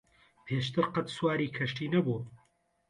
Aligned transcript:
پێشتر 0.45 0.85
قەت 0.93 1.07
سواری 1.17 1.53
کەشتی 1.57 1.91
نەبووم. 1.95 2.25